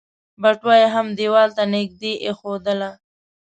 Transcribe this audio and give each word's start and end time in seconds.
بټوه 0.41 0.75
يې 0.81 0.87
هم 0.95 1.07
ديوال 1.17 1.49
ته 1.57 1.63
نږدې 1.73 2.11
ايښودله. 2.25 2.91